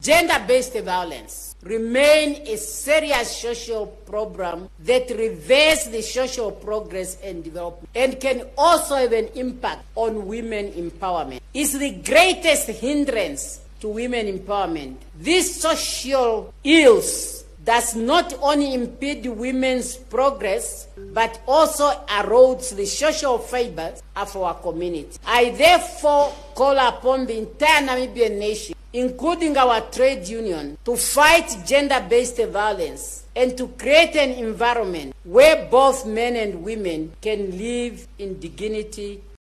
Gender-based 0.00 0.78
violence 0.80 1.54
remain 1.62 2.46
a 2.46 2.56
serious 2.56 3.36
social 3.36 3.86
problem 3.86 4.70
that 4.78 5.10
reverses 5.10 5.90
the 5.90 6.00
social 6.00 6.50
progress 6.50 7.18
and 7.22 7.44
development 7.44 7.86
and 7.94 8.18
can 8.18 8.44
also 8.56 8.96
have 8.96 9.12
an 9.12 9.28
impact 9.34 9.84
on 9.96 10.26
women 10.26 10.72
empowerment. 10.72 11.40
It's 11.52 11.76
the 11.76 11.90
greatest 11.90 12.68
hindrance 12.68 13.60
to 13.80 13.88
women 13.88 14.26
empowerment. 14.26 14.96
These 15.18 15.60
social 15.60 16.54
ills 16.64 17.44
does 17.62 17.94
not 17.94 18.32
only 18.40 18.72
impede 18.72 19.26
women's 19.26 19.96
progress 19.96 20.88
but 21.12 21.42
also 21.46 21.90
erodes 22.08 22.74
the 22.74 22.86
social 22.86 23.36
fibers 23.36 24.02
of 24.16 24.34
our 24.34 24.54
community. 24.54 25.18
I 25.26 25.50
therefore 25.50 26.32
call 26.54 26.78
upon 26.78 27.26
the 27.26 27.36
entire 27.36 27.86
Namibian 27.86 28.38
nation 28.38 28.74
including 28.92 29.56
our 29.56 29.80
trade 29.90 30.26
union, 30.26 30.76
to 30.84 30.96
fight 30.96 31.56
gender-based 31.66 32.42
violence 32.46 33.24
and 33.36 33.56
to 33.56 33.68
create 33.68 34.16
an 34.16 34.30
environment 34.30 35.14
where 35.24 35.68
both 35.70 36.06
men 36.06 36.36
and 36.36 36.62
women 36.62 37.12
can 37.20 37.56
live 37.56 38.06
in 38.18 38.38
dignity 38.40 39.20